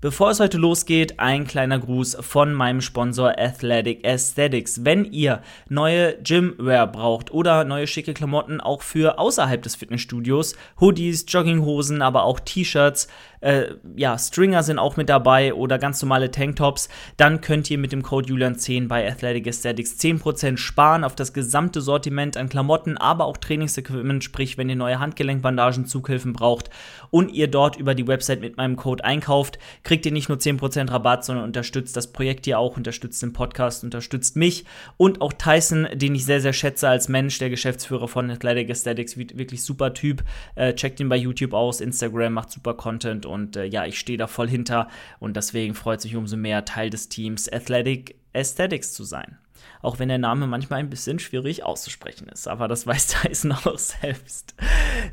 Bevor 0.00 0.30
es 0.30 0.38
heute 0.38 0.58
losgeht, 0.58 1.18
ein 1.18 1.44
kleiner 1.44 1.80
Gruß 1.80 2.18
von 2.20 2.54
meinem 2.54 2.80
Sponsor 2.80 3.36
Athletic 3.36 4.06
Aesthetics. 4.06 4.84
Wenn 4.84 5.04
ihr 5.04 5.42
neue 5.68 6.16
Gymwear 6.22 6.86
braucht 6.86 7.32
oder 7.32 7.64
neue 7.64 7.88
schicke 7.88 8.14
Klamotten 8.14 8.60
auch 8.60 8.82
für 8.82 9.18
außerhalb 9.18 9.60
des 9.60 9.74
Fitnessstudios, 9.74 10.54
Hoodies, 10.80 11.24
Jogginghosen, 11.26 12.00
aber 12.00 12.22
auch 12.22 12.38
T-Shirts, 12.38 13.08
äh, 13.40 13.74
ja, 13.96 14.18
Stringer 14.18 14.62
sind 14.62 14.78
auch 14.78 14.96
mit 14.96 15.08
dabei 15.08 15.54
oder 15.54 15.78
ganz 15.78 16.02
normale 16.02 16.30
Tanktops, 16.30 16.88
dann 17.16 17.40
könnt 17.40 17.70
ihr 17.70 17.78
mit 17.78 17.92
dem 17.92 18.02
Code 18.02 18.32
Julian10 18.32 18.88
bei 18.88 19.08
Athletic 19.08 19.46
Aesthetics 19.46 19.98
10% 19.98 20.56
sparen 20.56 21.04
auf 21.04 21.14
das 21.14 21.32
gesamte 21.32 21.80
Sortiment 21.80 22.36
an 22.36 22.48
Klamotten, 22.48 22.96
aber 22.96 23.26
auch 23.26 23.36
Trainingsequipment, 23.36 24.24
sprich, 24.24 24.58
wenn 24.58 24.68
ihr 24.68 24.76
neue 24.76 24.98
Handgelenkbandagen, 24.98 25.86
Zughilfen 25.86 26.32
braucht 26.32 26.70
und 27.10 27.32
ihr 27.32 27.48
dort 27.48 27.76
über 27.76 27.94
die 27.94 28.06
Website 28.06 28.40
mit 28.40 28.56
meinem 28.56 28.76
Code 28.76 29.04
einkauft, 29.04 29.58
kriegt 29.82 30.06
ihr 30.06 30.12
nicht 30.12 30.28
nur 30.28 30.38
10% 30.38 30.90
Rabatt, 30.90 31.24
sondern 31.24 31.44
unterstützt 31.44 31.96
das 31.96 32.12
Projekt 32.12 32.46
hier 32.46 32.58
auch, 32.58 32.76
unterstützt 32.76 33.22
den 33.22 33.32
Podcast, 33.32 33.84
unterstützt 33.84 34.36
mich 34.36 34.64
und 34.96 35.20
auch 35.20 35.32
Tyson, 35.32 35.88
den 35.94 36.14
ich 36.14 36.24
sehr, 36.24 36.40
sehr 36.40 36.52
schätze 36.52 36.88
als 36.88 37.08
Mensch, 37.08 37.38
der 37.38 37.50
Geschäftsführer 37.50 38.08
von 38.08 38.30
Athletic 38.30 38.70
Aesthetics, 38.70 39.16
wirklich 39.16 39.62
super 39.62 39.94
Typ. 39.94 40.24
Äh, 40.54 40.74
checkt 40.74 41.00
ihn 41.00 41.08
bei 41.08 41.16
YouTube 41.16 41.52
aus, 41.52 41.80
Instagram, 41.80 42.32
macht 42.32 42.50
super 42.50 42.74
Content 42.74 43.26
und 43.28 43.56
äh, 43.56 43.64
ja, 43.64 43.86
ich 43.86 43.98
stehe 43.98 44.18
da 44.18 44.26
voll 44.26 44.48
hinter 44.48 44.88
und 45.20 45.36
deswegen 45.36 45.74
freut 45.74 46.00
sich 46.00 46.16
umso 46.16 46.36
mehr, 46.36 46.64
Teil 46.64 46.90
des 46.90 47.08
Teams 47.08 47.50
Athletic 47.50 48.16
Aesthetics 48.32 48.92
zu 48.92 49.04
sein. 49.04 49.38
Auch 49.80 49.98
wenn 49.98 50.08
der 50.08 50.18
Name 50.18 50.46
manchmal 50.46 50.80
ein 50.80 50.90
bisschen 50.90 51.18
schwierig 51.18 51.64
auszusprechen 51.64 52.28
ist, 52.28 52.48
aber 52.48 52.68
das 52.68 52.86
weiß 52.86 53.22
Tyson 53.22 53.52
auch 53.52 53.78
selbst. 53.78 54.54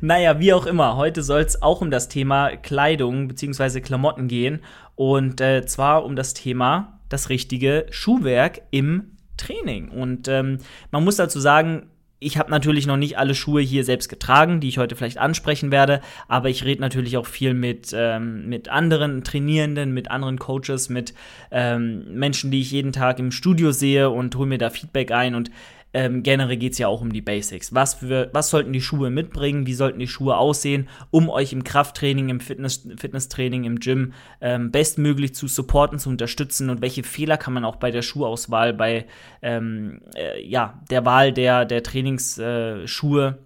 Naja, 0.00 0.40
wie 0.40 0.52
auch 0.52 0.66
immer, 0.66 0.96
heute 0.96 1.22
soll 1.22 1.40
es 1.40 1.62
auch 1.62 1.80
um 1.80 1.90
das 1.90 2.08
Thema 2.08 2.56
Kleidung 2.56 3.28
bzw. 3.28 3.80
Klamotten 3.80 4.28
gehen 4.28 4.60
und 4.94 5.40
äh, 5.40 5.64
zwar 5.66 6.04
um 6.04 6.16
das 6.16 6.34
Thema 6.34 7.00
das 7.08 7.28
richtige 7.28 7.86
Schuhwerk 7.90 8.62
im 8.70 9.16
Training. 9.36 9.90
Und 9.90 10.28
ähm, 10.28 10.58
man 10.90 11.04
muss 11.04 11.16
dazu 11.16 11.38
sagen, 11.38 11.90
ich 12.26 12.38
habe 12.38 12.50
natürlich 12.50 12.88
noch 12.88 12.96
nicht 12.96 13.18
alle 13.18 13.36
Schuhe 13.36 13.62
hier 13.62 13.84
selbst 13.84 14.08
getragen, 14.08 14.58
die 14.58 14.68
ich 14.68 14.78
heute 14.78 14.96
vielleicht 14.96 15.18
ansprechen 15.18 15.70
werde, 15.70 16.00
aber 16.26 16.48
ich 16.48 16.64
rede 16.64 16.80
natürlich 16.80 17.16
auch 17.16 17.26
viel 17.26 17.54
mit, 17.54 17.94
ähm, 17.96 18.48
mit 18.48 18.68
anderen 18.68 19.22
Trainierenden, 19.22 19.94
mit 19.94 20.10
anderen 20.10 20.36
Coaches, 20.40 20.88
mit 20.88 21.14
ähm, 21.52 22.18
Menschen, 22.18 22.50
die 22.50 22.60
ich 22.60 22.72
jeden 22.72 22.90
Tag 22.90 23.20
im 23.20 23.30
Studio 23.30 23.70
sehe 23.70 24.10
und 24.10 24.34
hole 24.34 24.48
mir 24.48 24.58
da 24.58 24.70
Feedback 24.70 25.12
ein. 25.12 25.36
Und 25.36 25.52
ähm, 25.92 26.22
generell 26.22 26.56
geht 26.56 26.72
es 26.72 26.78
ja 26.78 26.88
auch 26.88 27.00
um 27.00 27.12
die 27.12 27.22
Basics. 27.22 27.74
Was, 27.74 27.94
für, 27.94 28.28
was 28.32 28.50
sollten 28.50 28.72
die 28.72 28.80
Schuhe 28.80 29.08
mitbringen? 29.08 29.66
Wie 29.66 29.74
sollten 29.74 29.98
die 29.98 30.08
Schuhe 30.08 30.36
aussehen, 30.36 30.88
um 31.10 31.30
euch 31.30 31.52
im 31.52 31.64
Krafttraining, 31.64 32.28
im 32.28 32.40
Fitness, 32.40 32.86
Fitnesstraining, 32.96 33.64
im 33.64 33.80
Gym 33.80 34.12
ähm, 34.40 34.70
bestmöglich 34.70 35.34
zu 35.34 35.48
supporten, 35.48 35.98
zu 35.98 36.10
unterstützen? 36.10 36.68
Und 36.68 36.82
welche 36.82 37.02
Fehler 37.02 37.38
kann 37.38 37.54
man 37.54 37.64
auch 37.64 37.76
bei 37.76 37.90
der 37.90 38.02
Schuhauswahl, 38.02 38.74
bei 38.74 39.06
ähm, 39.40 40.02
äh, 40.14 40.42
ja, 40.46 40.82
der 40.90 41.04
Wahl 41.06 41.32
der, 41.32 41.64
der 41.64 41.82
Trainingsschuhe 41.82 43.38
äh, 43.40 43.45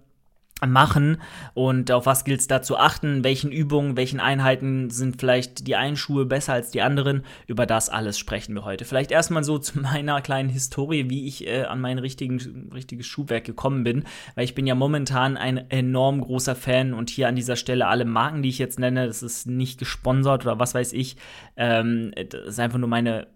machen 0.67 1.17
und 1.53 1.91
auf 1.91 2.05
was 2.05 2.23
gilt 2.23 2.39
es 2.39 2.47
da 2.47 2.61
zu 2.61 2.77
achten, 2.77 3.23
welchen 3.23 3.51
Übungen, 3.51 3.97
welchen 3.97 4.19
Einheiten 4.19 4.89
sind 4.89 5.19
vielleicht 5.19 5.67
die 5.67 5.75
einen 5.75 5.97
Schuhe 5.97 6.25
besser 6.25 6.53
als 6.53 6.71
die 6.71 6.81
anderen, 6.81 7.23
über 7.47 7.65
das 7.65 7.89
alles 7.89 8.19
sprechen 8.19 8.53
wir 8.53 8.63
heute. 8.63 8.85
Vielleicht 8.85 9.11
erstmal 9.11 9.43
so 9.43 9.57
zu 9.59 9.79
meiner 9.79 10.21
kleinen 10.21 10.49
Historie, 10.49 11.09
wie 11.09 11.27
ich 11.27 11.47
äh, 11.47 11.63
an 11.63 11.81
mein 11.81 11.97
richtigen, 11.97 12.69
richtiges 12.73 13.07
Schuhwerk 13.07 13.43
gekommen 13.43 13.83
bin, 13.83 14.03
weil 14.35 14.45
ich 14.45 14.55
bin 14.55 14.67
ja 14.67 14.75
momentan 14.75 15.37
ein 15.37 15.69
enorm 15.69 16.21
großer 16.21 16.55
Fan 16.55 16.93
und 16.93 17.09
hier 17.09 17.27
an 17.27 17.35
dieser 17.35 17.55
Stelle 17.55 17.87
alle 17.87 18.05
Marken, 18.05 18.43
die 18.43 18.49
ich 18.49 18.59
jetzt 18.59 18.79
nenne, 18.79 19.07
das 19.07 19.23
ist 19.23 19.47
nicht 19.47 19.79
gesponsert 19.79 20.45
oder 20.45 20.59
was 20.59 20.73
weiß 20.75 20.93
ich, 20.93 21.17
ähm, 21.57 22.13
das 22.29 22.47
ist 22.47 22.59
einfach 22.59 22.77
nur 22.77 22.89
meine 22.89 23.27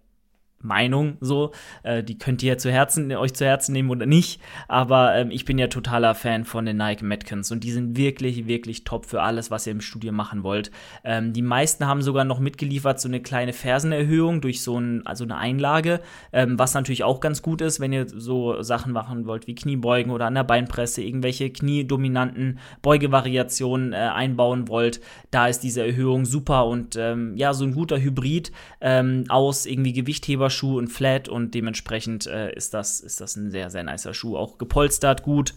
Meinung 0.65 1.17
so. 1.21 1.51
Äh, 1.83 2.03
die 2.03 2.17
könnt 2.17 2.43
ihr 2.43 2.57
zu 2.57 2.71
Herzen, 2.71 3.11
euch 3.15 3.33
zu 3.33 3.45
Herzen 3.45 3.73
nehmen 3.73 3.89
oder 3.89 4.05
nicht. 4.05 4.41
Aber 4.67 5.15
ähm, 5.15 5.31
ich 5.31 5.45
bin 5.45 5.57
ja 5.57 5.67
totaler 5.67 6.15
Fan 6.15 6.45
von 6.45 6.65
den 6.65 6.77
Nike 6.77 7.03
Metcons 7.03 7.51
und 7.51 7.63
die 7.63 7.71
sind 7.71 7.97
wirklich, 7.97 8.47
wirklich 8.47 8.83
top 8.83 9.05
für 9.05 9.21
alles, 9.21 9.51
was 9.51 9.67
ihr 9.67 9.71
im 9.71 9.81
Studio 9.81 10.11
machen 10.11 10.43
wollt. 10.43 10.71
Ähm, 11.03 11.33
die 11.33 11.41
meisten 11.41 11.85
haben 11.85 12.01
sogar 12.01 12.25
noch 12.25 12.39
mitgeliefert 12.39 12.99
so 12.99 13.07
eine 13.07 13.21
kleine 13.21 13.53
Fersenerhöhung 13.53 14.41
durch 14.41 14.61
so 14.61 14.79
ein, 14.79 15.05
also 15.05 15.23
eine 15.23 15.37
Einlage, 15.37 16.01
ähm, 16.33 16.57
was 16.59 16.73
natürlich 16.73 17.03
auch 17.03 17.19
ganz 17.19 17.41
gut 17.41 17.61
ist, 17.61 17.79
wenn 17.79 17.93
ihr 17.93 18.07
so 18.07 18.61
Sachen 18.61 18.91
machen 18.91 19.25
wollt 19.25 19.47
wie 19.47 19.55
Kniebeugen 19.55 20.11
oder 20.11 20.25
an 20.25 20.35
der 20.35 20.43
Beinpresse, 20.43 21.01
irgendwelche 21.01 21.49
kniedominanten 21.49 22.59
Beugevariationen 22.81 23.93
äh, 23.93 23.97
einbauen 23.97 24.67
wollt. 24.67 25.01
Da 25.31 25.47
ist 25.47 25.61
diese 25.61 25.85
Erhöhung 25.85 26.25
super 26.25 26.65
und 26.65 26.95
ähm, 26.95 27.35
ja, 27.35 27.53
so 27.53 27.65
ein 27.65 27.73
guter 27.73 27.99
Hybrid 27.99 28.51
ähm, 28.81 29.25
aus 29.29 29.65
irgendwie 29.65 29.93
Gewichtheber 29.93 30.49
Schuh 30.55 30.77
und 30.77 30.87
Flat 30.87 31.27
und 31.29 31.53
dementsprechend 31.53 32.25
äh, 32.27 32.53
ist, 32.55 32.73
das, 32.73 32.99
ist 32.99 33.21
das 33.21 33.35
ein 33.35 33.51
sehr, 33.51 33.69
sehr 33.69 33.83
nicer 33.83 34.13
Schuh. 34.13 34.37
Auch 34.37 34.57
gepolstert, 34.57 35.23
gut, 35.23 35.53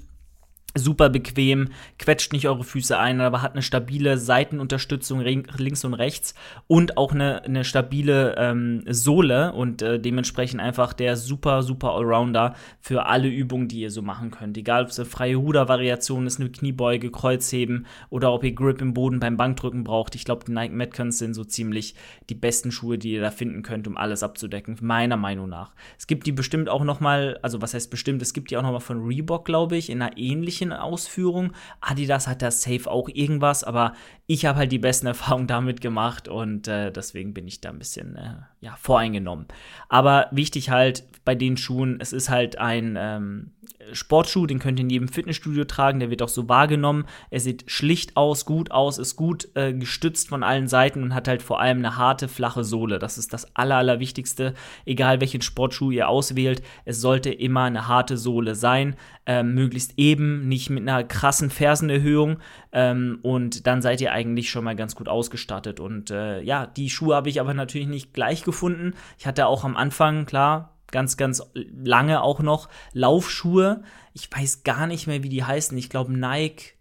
super 0.77 1.09
bequem, 1.09 1.69
quetscht 1.99 2.33
nicht 2.33 2.47
eure 2.47 2.63
Füße 2.63 2.99
ein, 2.99 3.21
aber 3.21 3.43
hat 3.43 3.53
eine 3.53 3.63
stabile 3.63 4.19
Seitenunterstützung 4.19 5.21
links 5.21 5.85
und 5.85 5.95
rechts 5.95 6.35
und 6.67 6.97
auch 6.97 7.13
eine, 7.13 7.43
eine 7.45 7.65
stabile 7.65 8.35
ähm, 8.37 8.85
Sohle 8.87 9.53
und 9.53 9.83
äh, 9.83 9.99
dementsprechend 9.99 10.61
einfach 10.61 10.93
der 10.93 11.17
super, 11.17 11.63
super 11.63 11.95
Allrounder 11.95 12.55
für 12.81 13.07
alle 13.07 13.29
Übungen, 13.29 13.69
die 13.69 13.81
ihr 13.81 13.91
so 13.91 14.03
machen 14.03 14.31
könnt. 14.31 14.57
Egal, 14.57 14.85
ob 14.85 14.91
es 14.91 14.99
eine 14.99 15.09
freie 15.09 15.37
Rudervariation 15.37 16.27
ist, 16.27 16.41
eine 16.41 16.51
Kniebeuge, 16.51 17.11
Kreuzheben 17.11 17.87
oder 18.11 18.33
ob 18.33 18.45
ihr 18.45 18.53
Grip 18.53 18.81
im 18.81 18.95
Boden 18.95 19.21
beim 19.21 19.37
Bankdrücken 19.37 19.85
braucht. 19.85 20.15
Ich 20.15 20.25
glaube, 20.25 20.45
die 20.47 20.53
Nike 20.53 20.75
Metcons 20.75 21.19
sind 21.19 21.35
so 21.35 21.45
ziemlich 21.45 21.95
die 22.29 22.35
besten 22.35 22.71
Schuhe, 22.71 22.99
die 22.99 23.13
ihr 23.13 23.23
da 23.23 23.31
finden 23.31 23.63
könnt, 23.63 23.89
um 23.89 23.97
alles 23.97 24.23
abzudecken, 24.23 24.77
meiner 24.81 25.17
Meinung 25.17 25.49
nach. 25.49 25.73
Es 25.99 26.07
gibt 26.07 26.27
die 26.27 26.33
bestimmt 26.33 26.69
auch 26.69 26.85
noch 26.85 27.01
mal, 27.01 27.39
also 27.43 27.63
was 27.63 27.75
heißt 27.75 27.91
bestimmt, 27.91 28.23
es 28.23 28.33
gibt 28.33 28.51
die 28.51 28.57
auch 28.57 28.63
noch 28.63 28.73
mal 28.73 28.81
von 28.81 29.05
Reebok, 29.05 29.45
glaube 29.45 29.77
ich, 29.77 29.91
in 29.91 30.03
einer 30.03 30.17
ähnlichen 30.17 30.58
Ausführung. 30.67 31.53
Adidas 31.81 32.27
hat 32.27 32.43
da 32.43 32.51
safe 32.51 32.91
auch 32.91 33.09
irgendwas, 33.09 33.65
aber 33.65 33.95
ich 34.27 34.47
habe 34.47 34.59
halt 34.59 34.73
die 34.73 34.79
besten 34.79 35.07
Erfahrungen 35.09 35.47
damit 35.47 35.81
gemacht 35.81 36.29
und 36.29 36.69
äh, 36.69 36.91
deswegen 36.91 37.35
bin 37.35 37.47
ich 37.47 37.61
da 37.61 37.71
ein 37.71 37.79
bisschen 37.79 38.17
äh, 38.17 38.35
ja, 38.61 38.77
voreingenommen. 38.77 39.47
Aber 39.89 40.29
wichtig 40.31 40.71
halt 40.71 41.05
bei 41.25 41.35
den 41.35 41.57
Schuhen, 41.57 41.99
es 42.01 42.13
ist 42.13 42.29
halt 42.29 42.59
ein 42.59 42.97
ähm, 42.99 43.53
Sportschuh, 43.93 44.47
den 44.47 44.59
könnt 44.59 44.79
ihr 44.79 44.85
in 44.85 44.91
jedem 44.91 45.09
Fitnessstudio 45.09 45.65
tragen, 45.65 46.01
der 46.01 46.11
wird 46.11 46.23
auch 46.23 46.29
so 46.29 46.49
wahrgenommen. 46.49 47.07
Er 47.31 47.41
sieht 47.41 47.65
schlicht 47.71 48.17
aus, 48.17 48.45
gut 48.45 48.71
aus, 48.71 48.99
ist 48.99 49.17
gut 49.17 49.49
äh, 49.55 49.73
gestützt 49.73 50.29
von 50.29 50.43
allen 50.43 50.69
Seiten 50.69 51.03
und 51.03 51.15
hat 51.15 51.29
halt 51.29 51.43
vor 51.43 51.61
allem 51.61 51.79
eine 51.79 51.97
harte, 51.97 52.29
flache 52.29 52.65
Sohle. 52.65 52.99
Das 52.99 53.19
ist 53.19 53.33
das 53.33 53.57
Aller, 53.57 53.77
Allerwichtigste. 53.77 54.55
Egal 54.85 55.21
welchen 55.21 55.43
Sportschuh 55.43 55.91
ihr 55.91 56.09
auswählt, 56.09 56.63
es 56.85 57.01
sollte 57.01 57.31
immer 57.31 57.65
eine 57.65 57.89
harte 57.89 58.17
Sohle 58.17 58.55
sein. 58.55 58.97
Ähm, 59.27 59.55
möglichst 59.55 59.95
eben, 59.99 60.49
nicht 60.49 60.71
mit 60.71 60.89
einer 60.89 61.05
krassen 61.05 61.51
Fersenerhöhung. 61.51 62.39
Ähm, 62.73 63.19
und 63.23 63.67
dann 63.67 63.83
seid 63.83 64.01
ihr 64.01 64.13
eigentlich 64.13 64.51
schon 64.51 64.65
mal 64.65 64.77
ganz 64.77 64.95
gut 64.95 65.09
ausgestattet. 65.09 65.81
Und 65.81 66.11
äh, 66.11 66.41
ja, 66.43 66.67
die 66.67 66.91
Schuhe 66.91 67.15
habe 67.15 67.29
ich 67.29 67.41
aber 67.41 67.55
natürlich 67.55 67.89
nicht 67.89 68.15
gleich 68.15 68.43
gefunden. 68.43 68.95
Ich 69.19 69.27
hatte 69.27 69.47
auch 69.47 69.65
am 69.65 69.77
Anfang, 69.77 70.27
klar, 70.27 70.78
ganz, 70.91 71.17
ganz 71.17 71.43
lange 71.55 72.23
auch 72.23 72.41
noch 72.41 72.69
Laufschuhe. 72.93 73.83
Ich 74.13 74.31
weiß 74.31 74.63
gar 74.65 74.87
nicht 74.87 75.07
mehr, 75.07 75.23
wie 75.23 75.29
die 75.29 75.45
heißen. 75.45 75.77
Ich 75.77 75.91
glaube 75.91 76.13
Nike 76.13 76.75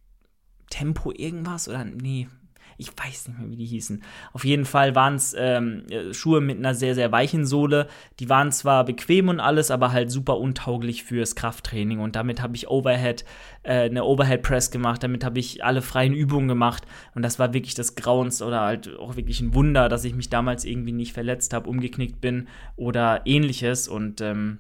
Tempo 0.70 1.12
irgendwas 1.12 1.68
oder 1.68 1.86
nee, 1.86 2.28
ich 2.78 2.92
weiß 2.96 3.28
nicht 3.28 3.40
mehr, 3.40 3.50
wie 3.50 3.56
die 3.56 3.66
hießen. 3.66 4.04
Auf 4.34 4.46
jeden 4.46 4.66
Fall 4.66 4.94
waren 4.94 5.16
es 5.16 5.36
ähm, 5.38 5.84
Schuhe 6.12 6.42
mit 6.42 6.58
einer 6.58 6.76
sehr, 6.76 6.94
sehr 6.94 7.12
weichen 7.12 7.46
Sohle. 7.46 7.88
Die 8.20 8.30
waren 8.30 8.52
zwar 8.52 8.86
bequem 8.86 9.30
und 9.30 9.40
alles, 9.40 9.72
aber 9.72 9.92
halt 9.92 10.12
super 10.12 10.38
untauglich 10.38 11.04
fürs 11.04 11.36
Krafttraining. 11.36 12.00
Und 12.00 12.16
damit 12.16 12.42
habe 12.42 12.56
ich 12.56 12.70
Overhead, 12.70 13.26
äh, 13.64 13.90
eine 13.90 14.04
Overhead 14.04 14.44
Press 14.44 14.70
gemacht. 14.70 15.02
Damit 15.02 15.24
habe 15.24 15.40
ich 15.40 15.64
alle 15.64 15.82
freien 15.82 16.14
Übungen 16.14 16.48
gemacht. 16.48 16.84
Und 17.16 17.24
das 17.24 17.40
war 17.40 17.54
wirklich 17.54 17.74
das 17.74 17.96
Grauens 17.96 18.44
oder 18.44 18.62
halt 18.62 18.96
auch 18.98 19.16
wirklich 19.16 19.42
ein 19.42 19.56
Wunder, 19.56 19.90
dass 19.90 20.06
ich 20.06 20.14
mich 20.14 20.30
damals 20.30 20.64
irgendwie 20.64 20.94
nicht 20.94 21.14
verletzt 21.14 21.54
habe, 21.54 21.70
umgeknickt 21.70 22.22
bin 22.22 22.48
oder 22.76 23.22
ähnliches. 23.26 23.88
Und 23.88 24.22
ähm, 24.22 24.60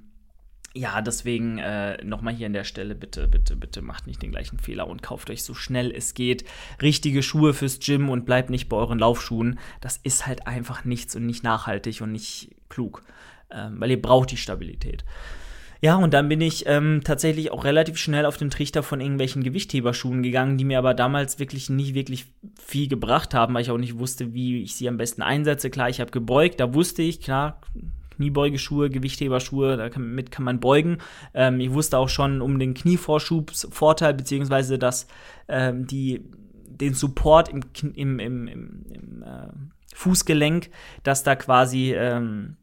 ja, 0.77 1.01
deswegen 1.01 1.57
äh, 1.57 2.03
nochmal 2.03 2.33
hier 2.33 2.45
an 2.45 2.53
der 2.53 2.63
Stelle, 2.63 2.93
bitte, 2.95 3.27
bitte, 3.27 3.55
bitte 3.55 3.81
macht 3.81 4.07
nicht 4.07 4.21
den 4.21 4.31
gleichen 4.31 4.59
Fehler 4.59 4.87
und 4.87 5.01
kauft 5.01 5.29
euch 5.29 5.43
so 5.43 5.53
schnell 5.53 5.91
es 5.91 6.13
geht 6.13 6.45
richtige 6.81 7.23
Schuhe 7.23 7.53
fürs 7.53 7.79
Gym 7.79 8.09
und 8.09 8.25
bleibt 8.25 8.49
nicht 8.49 8.69
bei 8.69 8.77
euren 8.77 8.99
Laufschuhen. 8.99 9.59
Das 9.81 9.97
ist 9.97 10.27
halt 10.27 10.45
einfach 10.47 10.85
nichts 10.85 11.15
und 11.15 11.25
nicht 11.25 11.43
nachhaltig 11.43 12.01
und 12.01 12.11
nicht 12.11 12.55
klug, 12.69 13.03
ähm, 13.51 13.79
weil 13.79 13.91
ihr 13.91 14.01
braucht 14.01 14.31
die 14.31 14.37
Stabilität. 14.37 15.03
Ja, 15.79 15.95
und 15.95 16.13
dann 16.13 16.27
bin 16.27 16.41
ich 16.41 16.65
ähm, 16.65 17.01
tatsächlich 17.03 17.51
auch 17.51 17.63
relativ 17.63 17.97
schnell 17.97 18.25
auf 18.25 18.37
den 18.37 18.49
Trichter 18.49 18.81
von 18.81 18.99
irgendwelchen 18.99 19.43
Gewichtheberschuhen 19.43 20.23
gegangen, 20.23 20.57
die 20.57 20.65
mir 20.65 20.79
aber 20.79 20.93
damals 20.93 21.37
wirklich 21.37 21.69
nicht 21.69 21.93
wirklich 21.93 22.25
viel 22.59 22.87
gebracht 22.87 23.33
haben, 23.33 23.53
weil 23.53 23.61
ich 23.61 23.71
auch 23.71 23.77
nicht 23.77 23.99
wusste, 23.99 24.33
wie 24.33 24.63
ich 24.63 24.75
sie 24.75 24.89
am 24.89 24.97
besten 24.97 25.21
einsetze. 25.21 25.69
Klar, 25.69 25.89
ich 25.89 25.99
habe 25.99 26.09
gebeugt, 26.09 26.59
da 26.59 26.73
wusste 26.73 27.03
ich, 27.03 27.21
klar, 27.21 27.61
Kniebeugeschuhe, 28.17 28.89
Gewichtheberschuhe, 28.89 29.77
damit 29.77 30.31
kann 30.31 30.43
man 30.43 30.59
beugen. 30.59 30.97
Ähm, 31.33 31.59
ich 31.59 31.71
wusste 31.71 31.97
auch 31.97 32.09
schon 32.09 32.41
um 32.41 32.59
den 32.59 32.73
Knievorschubsvorteil, 32.73 34.13
beziehungsweise 34.13 34.77
dass 34.77 35.07
ähm, 35.47 35.87
die 35.87 36.25
den 36.67 36.93
Support 36.93 37.49
im, 37.49 37.61
im, 37.95 38.19
im, 38.19 38.47
im, 38.47 39.23
äh, 39.23 39.47
Fußgelenk, 39.95 40.69
dass 41.01 41.23
da 41.23 41.35
quasi 41.35 41.93
ähm, 41.93 42.57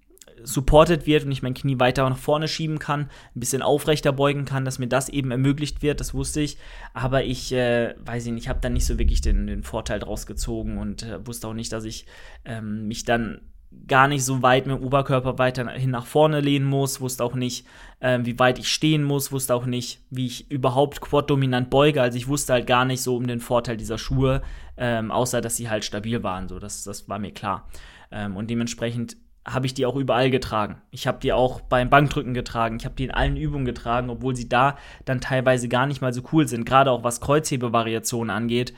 supported 0.44 1.06
wird 1.06 1.24
und 1.24 1.32
ich 1.32 1.42
mein 1.42 1.54
Knie 1.54 1.80
weiter 1.80 2.08
nach 2.08 2.18
vorne 2.18 2.48
schieben 2.48 2.78
kann, 2.78 3.08
ein 3.34 3.40
bisschen 3.40 3.62
aufrechter 3.62 4.12
beugen 4.12 4.44
kann, 4.44 4.64
dass 4.64 4.78
mir 4.78 4.86
das 4.86 5.08
eben 5.08 5.30
ermöglicht 5.30 5.82
wird, 5.82 6.00
das 6.00 6.14
wusste 6.14 6.40
ich. 6.40 6.58
Aber 6.92 7.24
ich, 7.24 7.52
äh, 7.52 7.94
weiß 8.04 8.26
ich 8.26 8.48
habe 8.48 8.60
da 8.60 8.68
nicht 8.68 8.86
so 8.86 8.98
wirklich 8.98 9.20
den, 9.20 9.46
den 9.46 9.62
Vorteil 9.62 9.98
draus 9.98 10.26
gezogen 10.26 10.78
und 10.78 11.02
äh, 11.02 11.26
wusste 11.26 11.48
auch 11.48 11.54
nicht, 11.54 11.72
dass 11.72 11.84
ich 11.84 12.06
ähm, 12.44 12.86
mich 12.86 13.04
dann 13.04 13.40
gar 13.86 14.08
nicht 14.08 14.24
so 14.24 14.42
weit 14.42 14.66
mit 14.66 14.76
dem 14.76 14.84
Oberkörper 14.84 15.38
weiterhin 15.38 15.90
nach 15.90 16.06
vorne 16.06 16.40
lehnen 16.40 16.66
muss, 16.66 17.00
wusste 17.00 17.24
auch 17.24 17.34
nicht, 17.34 17.66
äh, 18.00 18.18
wie 18.22 18.38
weit 18.38 18.58
ich 18.58 18.68
stehen 18.68 19.04
muss, 19.04 19.32
wusste 19.32 19.54
auch 19.54 19.66
nicht, 19.66 20.00
wie 20.10 20.26
ich 20.26 20.50
überhaupt 20.50 21.00
quad-dominant 21.00 21.70
beuge. 21.70 22.02
Also 22.02 22.16
ich 22.16 22.28
wusste 22.28 22.54
halt 22.54 22.66
gar 22.66 22.84
nicht 22.84 23.02
so 23.02 23.16
um 23.16 23.26
den 23.26 23.40
Vorteil 23.40 23.76
dieser 23.76 23.98
Schuhe, 23.98 24.42
ähm, 24.76 25.10
außer 25.10 25.40
dass 25.40 25.56
sie 25.56 25.70
halt 25.70 25.84
stabil 25.84 26.22
waren. 26.22 26.48
So, 26.48 26.58
das, 26.58 26.84
das 26.84 27.08
war 27.08 27.18
mir 27.18 27.32
klar. 27.32 27.68
Ähm, 28.10 28.36
und 28.36 28.48
dementsprechend 28.50 29.16
habe 29.46 29.66
ich 29.66 29.74
die 29.74 29.84
auch 29.84 29.96
überall 29.96 30.30
getragen. 30.30 30.80
Ich 30.90 31.06
habe 31.06 31.18
die 31.20 31.32
auch 31.32 31.60
beim 31.60 31.90
Bankdrücken 31.90 32.32
getragen. 32.32 32.76
Ich 32.76 32.86
habe 32.86 32.94
die 32.94 33.04
in 33.04 33.10
allen 33.10 33.36
Übungen 33.36 33.66
getragen, 33.66 34.08
obwohl 34.08 34.34
sie 34.34 34.48
da 34.48 34.78
dann 35.04 35.20
teilweise 35.20 35.68
gar 35.68 35.86
nicht 35.86 36.00
mal 36.00 36.14
so 36.14 36.22
cool 36.32 36.48
sind. 36.48 36.64
Gerade 36.64 36.90
auch 36.90 37.04
was 37.04 37.20
Kreuzhebevariationen 37.20 38.34
angeht. 38.34 38.72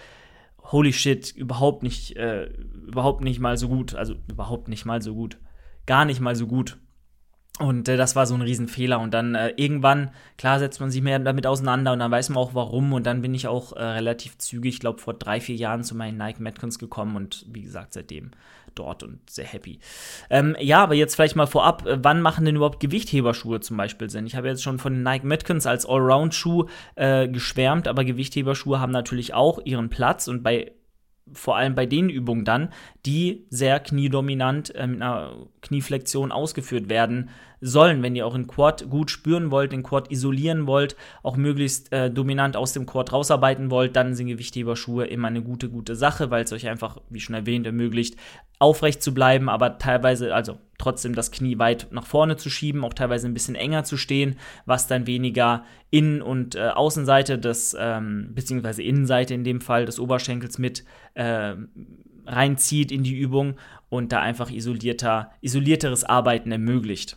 Holy 0.72 0.92
shit, 0.92 1.30
überhaupt 1.32 1.82
nicht, 1.82 2.16
äh, 2.16 2.46
überhaupt 2.86 3.22
nicht 3.22 3.40
mal 3.40 3.56
so 3.56 3.68
gut. 3.68 3.94
Also 3.94 4.14
überhaupt 4.28 4.68
nicht 4.68 4.84
mal 4.84 5.02
so 5.02 5.14
gut. 5.14 5.38
Gar 5.86 6.04
nicht 6.04 6.20
mal 6.20 6.34
so 6.34 6.46
gut. 6.46 6.78
Und 7.58 7.88
äh, 7.88 7.96
das 7.96 8.16
war 8.16 8.26
so 8.26 8.34
ein 8.34 8.42
Riesenfehler. 8.42 9.00
Und 9.00 9.14
dann 9.14 9.34
äh, 9.34 9.52
irgendwann, 9.56 10.10
klar, 10.36 10.58
setzt 10.58 10.80
man 10.80 10.90
sich 10.90 11.02
mehr 11.02 11.18
damit 11.18 11.46
auseinander 11.46 11.92
und 11.92 12.00
dann 12.00 12.10
weiß 12.10 12.28
man 12.30 12.38
auch 12.38 12.54
warum. 12.54 12.92
Und 12.92 13.06
dann 13.06 13.22
bin 13.22 13.34
ich 13.34 13.48
auch 13.48 13.72
äh, 13.72 13.82
relativ 13.82 14.38
zügig, 14.38 14.74
ich 14.74 14.80
glaube, 14.80 15.00
vor 15.00 15.14
drei, 15.14 15.40
vier 15.40 15.56
Jahren 15.56 15.84
zu 15.84 15.94
meinen 15.94 16.18
Nike 16.18 16.40
Metcons 16.40 16.78
gekommen 16.78 17.16
und 17.16 17.46
wie 17.48 17.62
gesagt, 17.62 17.94
seitdem 17.94 18.32
dort 18.78 19.02
und 19.02 19.28
sehr 19.28 19.44
happy. 19.44 19.78
Ähm, 20.30 20.56
ja, 20.60 20.82
aber 20.82 20.94
jetzt 20.94 21.14
vielleicht 21.14 21.36
mal 21.36 21.46
vorab, 21.46 21.86
äh, 21.86 21.98
wann 22.02 22.22
machen 22.22 22.44
denn 22.44 22.56
überhaupt 22.56 22.80
Gewichtheberschuhe 22.80 23.60
zum 23.60 23.76
Beispiel 23.76 24.10
Sinn? 24.10 24.26
Ich 24.26 24.36
habe 24.36 24.48
jetzt 24.48 24.62
schon 24.62 24.78
von 24.78 25.02
Nike 25.02 25.24
Metcons 25.24 25.66
als 25.66 25.86
Allround-Schuh 25.86 26.66
äh, 26.94 27.28
geschwärmt, 27.28 27.88
aber 27.88 28.04
Gewichtheberschuhe 28.04 28.80
haben 28.80 28.92
natürlich 28.92 29.34
auch 29.34 29.58
ihren 29.64 29.88
Platz 29.88 30.28
und 30.28 30.42
bei 30.42 30.72
vor 31.32 31.56
allem 31.56 31.74
bei 31.74 31.86
den 31.86 32.08
Übungen 32.08 32.44
dann, 32.44 32.70
die 33.04 33.46
sehr 33.50 33.80
kniedominant 33.80 34.74
äh, 34.74 34.86
mit 34.86 35.02
einer 35.02 35.46
Knieflexion 35.60 36.32
ausgeführt 36.32 36.88
werden 36.88 37.30
sollen. 37.60 38.02
Wenn 38.02 38.14
ihr 38.14 38.26
auch 38.26 38.34
den 38.34 38.46
Quad 38.46 38.88
gut 38.90 39.10
spüren 39.10 39.50
wollt, 39.50 39.72
den 39.72 39.82
Quad 39.82 40.10
isolieren 40.10 40.66
wollt, 40.66 40.96
auch 41.22 41.36
möglichst 41.36 41.92
äh, 41.92 42.10
dominant 42.10 42.56
aus 42.56 42.72
dem 42.72 42.86
Quad 42.86 43.12
rausarbeiten 43.12 43.70
wollt, 43.70 43.96
dann 43.96 44.14
sind 44.14 44.28
Gewichtheberschuhe 44.28 45.06
immer 45.06 45.28
eine 45.28 45.42
gute, 45.42 45.68
gute 45.68 45.96
Sache, 45.96 46.30
weil 46.30 46.44
es 46.44 46.52
euch 46.52 46.68
einfach, 46.68 46.98
wie 47.10 47.20
schon 47.20 47.34
erwähnt, 47.34 47.66
ermöglicht, 47.66 48.16
aufrecht 48.58 49.02
zu 49.02 49.12
bleiben, 49.12 49.48
aber 49.48 49.78
teilweise, 49.78 50.34
also 50.34 50.58
trotzdem 50.78 51.14
das 51.14 51.30
Knie 51.30 51.58
weit 51.58 51.88
nach 51.90 52.06
vorne 52.06 52.36
zu 52.36 52.50
schieben, 52.50 52.84
auch 52.84 52.94
teilweise 52.94 53.26
ein 53.26 53.34
bisschen 53.34 53.54
enger 53.54 53.84
zu 53.84 53.96
stehen, 53.96 54.36
was 54.64 54.86
dann 54.86 55.06
weniger 55.06 55.64
Innen- 55.90 56.22
und 56.22 56.54
äh, 56.54 56.68
Außenseite 56.68 57.38
des, 57.38 57.76
ähm, 57.78 58.30
beziehungsweise 58.34 58.82
Innenseite 58.82 59.34
in 59.34 59.44
dem 59.44 59.60
Fall 59.60 59.86
des 59.86 59.98
Oberschenkels 59.98 60.58
mit 60.58 60.84
äh, 61.14 61.54
reinzieht 62.26 62.92
in 62.92 63.02
die 63.02 63.16
Übung 63.16 63.54
und 63.88 64.12
da 64.12 64.20
einfach 64.20 64.50
isolierter, 64.50 65.30
isolierteres 65.40 66.04
Arbeiten 66.04 66.50
ermöglicht. 66.52 67.16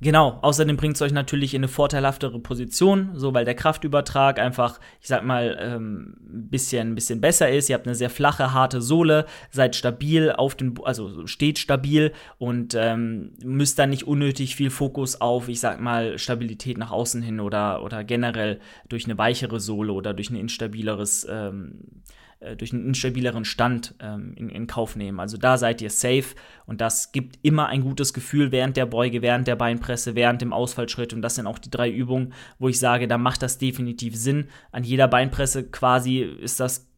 Genau, 0.00 0.38
außerdem 0.42 0.76
bringt 0.76 0.96
es 0.96 1.02
euch 1.02 1.12
natürlich 1.12 1.54
in 1.54 1.60
eine 1.60 1.68
vorteilhaftere 1.68 2.38
Position, 2.38 3.12
so 3.14 3.32
weil 3.32 3.46
der 3.46 3.54
Kraftübertrag 3.54 4.38
einfach, 4.38 4.78
ich 5.00 5.08
sag 5.08 5.24
mal, 5.24 5.56
ähm, 5.58 6.16
ein 6.20 6.50
bisschen, 6.50 6.94
bisschen 6.94 7.22
besser 7.22 7.50
ist. 7.50 7.70
Ihr 7.70 7.76
habt 7.76 7.86
eine 7.86 7.94
sehr 7.94 8.10
flache, 8.10 8.52
harte 8.52 8.82
Sohle, 8.82 9.24
seid 9.50 9.74
stabil 9.74 10.32
auf 10.32 10.54
den, 10.54 10.74
also 10.84 11.26
steht 11.26 11.58
stabil 11.58 12.12
und 12.36 12.74
ähm, 12.74 13.32
müsst 13.42 13.78
dann 13.78 13.88
nicht 13.88 14.06
unnötig 14.06 14.54
viel 14.54 14.68
Fokus 14.68 15.22
auf, 15.22 15.48
ich 15.48 15.60
sag 15.60 15.80
mal, 15.80 16.18
Stabilität 16.18 16.76
nach 16.76 16.90
außen 16.90 17.22
hin 17.22 17.40
oder, 17.40 17.82
oder 17.82 18.04
generell 18.04 18.60
durch 18.90 19.06
eine 19.06 19.16
weichere 19.16 19.60
Sohle 19.60 19.94
oder 19.94 20.12
durch 20.12 20.28
ein 20.28 20.36
instabileres 20.36 21.26
ähm, 21.30 22.02
äh, 22.40 22.56
durch 22.56 22.72
einen 22.72 22.88
instabileren 22.88 23.44
Stand 23.44 23.94
ähm, 24.00 24.34
in, 24.36 24.48
in, 24.48 24.66
Kauf 24.66 24.96
nehmen. 24.96 25.20
Also 25.20 25.36
da 25.38 25.56
seid 25.56 25.80
ihr 25.80 25.90
safe 25.90 26.34
und 26.66 26.80
das 26.80 27.12
gibt 27.12 27.38
immer 27.42 27.66
ein 27.68 27.80
gutes 27.80 28.12
Gefühl 28.12 28.52
während 28.52 28.76
der 28.76 28.86
Beuge, 28.86 29.22
während 29.22 29.48
der 29.48 29.56
Beinpresse, 29.56 30.14
während 30.14 30.42
dem 30.42 30.52
Ausfallschritt 30.52 31.14
und 31.14 31.22
das 31.22 31.36
sind 31.36 31.46
auch 31.46 31.58
die 31.58 31.70
drei 31.70 31.90
Übungen, 31.90 32.34
wo 32.58 32.68
ich 32.68 32.78
sage, 32.78 33.08
da 33.08 33.16
macht 33.18 33.42
das 33.42 33.58
definitiv 33.58 34.16
Sinn. 34.16 34.48
An 34.70 34.84
jeder 34.84 35.08
Beinpresse 35.08 35.64
quasi 35.70 36.18
ist 36.18 36.60
das 36.60 36.88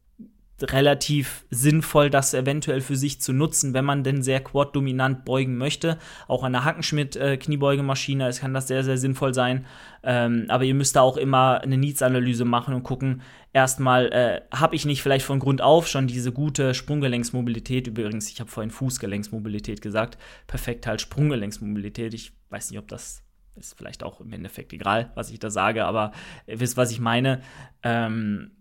relativ 0.61 1.45
sinnvoll, 1.51 2.11
das 2.11 2.35
eventuell 2.35 2.81
für 2.81 2.97
sich 2.97 3.21
zu 3.21 3.33
nutzen, 3.33 3.75
wenn 3.75 3.85
man 3.85 4.03
denn 4.03 4.23
sehr 4.23 4.41
quad-dominant 4.41 5.25
beugen 5.25 5.57
möchte. 5.57 5.99
Auch 6.27 6.43
an 6.43 6.53
der 6.53 6.65
Hackenschmidt-Kniebeugemaschine 6.65 8.29
äh, 8.29 8.33
kann 8.33 8.55
das 8.55 8.69
sehr, 8.69 8.85
sehr 8.85 8.99
sinnvoll 8.99 9.35
sein. 9.35 9.67
Ähm, 10.03 10.47
aber 10.49 10.65
ihr 10.65 10.75
müsst 10.75 10.97
da 10.97 11.03
auch 11.03 11.17
immer 11.17 11.61
eine 11.61 11.77
Needs-Analyse 11.77 12.45
machen 12.45 12.75
und 12.75 12.83
gucken, 12.83 13.23
erstmal, 13.53 14.13
äh, 14.13 14.41
habe 14.55 14.77
ich 14.77 14.85
nicht 14.85 15.03
vielleicht 15.03 15.25
von 15.25 15.39
Grund 15.39 15.63
auf 15.63 15.89
schon 15.89 16.07
diese 16.07 16.33
gute 16.33 16.75
Sprunggelenksmobilität? 16.75 17.87
Übrigens, 17.87 18.29
ich 18.29 18.41
habe 18.41 18.51
vorhin 18.51 18.71
Fußgelenksmobilität 18.71 19.83
gesagt. 19.83 20.19
Perfekt 20.47 20.87
halt 20.87 21.01
Sprunggelenksmobilität. 21.01 22.15
Ich 22.15 22.33
weiß 22.51 22.71
nicht, 22.71 22.79
ob 22.79 22.89
das 22.89 23.23
ist 23.57 23.77
vielleicht 23.77 24.03
auch 24.03 24.21
im 24.21 24.33
Endeffekt 24.33 24.73
egal, 24.73 25.11
was 25.15 25.31
ich 25.31 25.41
da 25.41 25.51
sage, 25.51 25.85
aber 25.85 26.13
ihr 26.47 26.61
wisst, 26.61 26.77
was 26.77 26.91
ich 26.93 27.01
meine. 27.01 27.41
Ähm, 27.83 28.53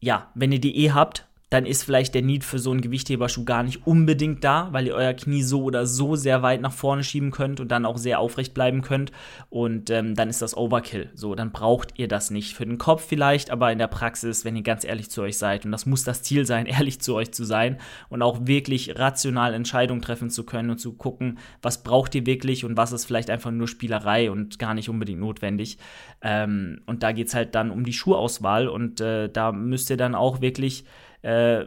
ja, 0.00 0.30
wenn 0.34 0.52
ihr 0.52 0.60
die 0.60 0.76
eh 0.84 0.90
habt, 0.90 1.26
dann 1.52 1.66
ist 1.66 1.82
vielleicht 1.84 2.14
der 2.14 2.22
Need 2.22 2.44
für 2.44 2.58
so 2.58 2.70
einen 2.70 2.80
Gewichtheberschuh 2.80 3.44
gar 3.44 3.62
nicht 3.62 3.86
unbedingt 3.86 4.42
da, 4.42 4.68
weil 4.72 4.86
ihr 4.86 4.94
euer 4.94 5.12
Knie 5.12 5.42
so 5.42 5.64
oder 5.64 5.84
so 5.84 6.16
sehr 6.16 6.40
weit 6.40 6.62
nach 6.62 6.72
vorne 6.72 7.04
schieben 7.04 7.30
könnt 7.30 7.60
und 7.60 7.68
dann 7.68 7.84
auch 7.84 7.98
sehr 7.98 8.20
aufrecht 8.20 8.54
bleiben 8.54 8.80
könnt. 8.80 9.12
Und 9.50 9.90
ähm, 9.90 10.14
dann 10.14 10.30
ist 10.30 10.40
das 10.40 10.56
Overkill. 10.56 11.10
So, 11.14 11.34
dann 11.34 11.52
braucht 11.52 11.98
ihr 11.98 12.08
das 12.08 12.30
nicht. 12.30 12.54
Für 12.54 12.64
den 12.64 12.78
Kopf 12.78 13.04
vielleicht, 13.06 13.50
aber 13.50 13.70
in 13.70 13.76
der 13.76 13.88
Praxis, 13.88 14.46
wenn 14.46 14.56
ihr 14.56 14.62
ganz 14.62 14.82
ehrlich 14.82 15.10
zu 15.10 15.20
euch 15.20 15.36
seid, 15.36 15.66
und 15.66 15.72
das 15.72 15.84
muss 15.84 16.04
das 16.04 16.22
Ziel 16.22 16.46
sein, 16.46 16.64
ehrlich 16.72 17.02
zu 17.02 17.14
euch 17.14 17.32
zu 17.32 17.44
sein 17.44 17.76
und 18.08 18.22
auch 18.22 18.46
wirklich 18.46 18.98
rational 18.98 19.52
Entscheidungen 19.52 20.00
treffen 20.00 20.30
zu 20.30 20.44
können 20.44 20.70
und 20.70 20.78
zu 20.78 20.94
gucken, 20.94 21.38
was 21.60 21.82
braucht 21.82 22.14
ihr 22.14 22.24
wirklich 22.24 22.64
und 22.64 22.78
was 22.78 22.92
ist 22.92 23.04
vielleicht 23.04 23.28
einfach 23.28 23.50
nur 23.50 23.68
Spielerei 23.68 24.30
und 24.30 24.58
gar 24.58 24.72
nicht 24.72 24.88
unbedingt 24.88 25.20
notwendig. 25.20 25.76
Ähm, 26.22 26.80
und 26.86 27.02
da 27.02 27.12
geht 27.12 27.26
es 27.26 27.34
halt 27.34 27.54
dann 27.54 27.70
um 27.70 27.84
die 27.84 27.92
Schuhauswahl 27.92 28.68
und 28.68 29.02
äh, 29.02 29.28
da 29.28 29.52
müsst 29.52 29.90
ihr 29.90 29.98
dann 29.98 30.14
auch 30.14 30.40
wirklich 30.40 30.86
äh, 31.22 31.64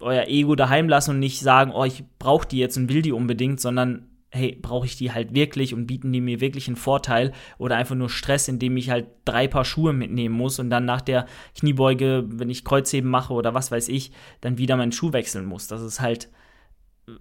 euer 0.00 0.26
Ego 0.28 0.54
daheim 0.54 0.88
lassen 0.88 1.12
und 1.12 1.18
nicht 1.18 1.40
sagen, 1.40 1.72
oh, 1.72 1.84
ich 1.84 2.04
brauche 2.18 2.46
die 2.46 2.58
jetzt 2.58 2.76
und 2.76 2.92
will 2.92 3.02
die 3.02 3.12
unbedingt, 3.12 3.60
sondern 3.60 4.08
hey, 4.30 4.58
brauche 4.60 4.86
ich 4.86 4.96
die 4.96 5.12
halt 5.12 5.34
wirklich 5.34 5.72
und 5.72 5.86
bieten 5.86 6.12
die 6.12 6.20
mir 6.20 6.40
wirklich 6.40 6.66
einen 6.66 6.76
Vorteil 6.76 7.32
oder 7.56 7.76
einfach 7.76 7.94
nur 7.94 8.10
Stress, 8.10 8.48
indem 8.48 8.76
ich 8.76 8.90
halt 8.90 9.06
drei 9.24 9.48
Paar 9.48 9.64
Schuhe 9.64 9.92
mitnehmen 9.92 10.34
muss 10.34 10.58
und 10.58 10.68
dann 10.68 10.84
nach 10.84 11.00
der 11.00 11.26
Kniebeuge, 11.58 12.24
wenn 12.28 12.50
ich 12.50 12.64
Kreuzheben 12.64 13.10
mache 13.10 13.32
oder 13.32 13.54
was 13.54 13.70
weiß 13.70 13.88
ich, 13.88 14.12
dann 14.40 14.58
wieder 14.58 14.76
meinen 14.76 14.92
Schuh 14.92 15.12
wechseln 15.12 15.46
muss. 15.46 15.66
Das 15.66 15.80
ist 15.80 16.00
halt, 16.00 16.30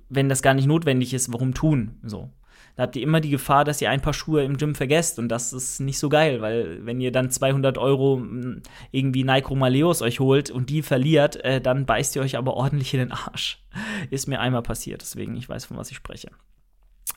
wenn 0.10 0.28
das 0.28 0.42
gar 0.42 0.54
nicht 0.54 0.68
notwendig 0.68 1.14
ist, 1.14 1.32
warum 1.32 1.54
tun? 1.54 1.98
So. 2.04 2.30
Da 2.78 2.84
habt 2.84 2.96
ihr 2.96 3.02
immer 3.02 3.20
die 3.20 3.32
Gefahr, 3.32 3.66
dass 3.66 3.82
ihr 3.82 3.90
ein 3.90 4.02
paar 4.02 4.14
Schuhe 4.14 4.44
im 4.44 4.56
Gym 4.56 4.76
vergesst 4.76 5.18
und 5.18 5.30
das 5.30 5.52
ist 5.52 5.80
nicht 5.80 5.98
so 5.98 6.10
geil, 6.10 6.42
weil 6.42 6.86
wenn 6.86 7.02
ihr 7.02 7.12
dann 7.12 7.32
200 7.32 7.80
Euro 7.80 8.18
hm, 8.18 8.62
irgendwie 8.92 9.24
Nike 9.24 9.56
Maleos 9.56 10.04
euch 10.04 10.20
holt 10.20 10.52
und 10.52 10.70
die 10.70 10.84
verliert, 10.84 11.44
äh, 11.44 11.60
dann 11.60 11.88
beißt 11.88 12.16
ihr 12.16 12.22
euch 12.22 12.38
aber 12.38 12.54
ordentlich 12.54 12.94
in 12.94 13.00
den 13.00 13.12
Arsch. 13.12 13.64
Ist 14.12 14.28
mir 14.28 14.40
einmal 14.40 14.62
passiert, 14.62 15.02
deswegen 15.02 15.36
ich 15.36 15.50
weiß, 15.50 15.66
von 15.66 15.76
was 15.76 15.90
ich 15.90 15.98
spreche. 15.98 16.30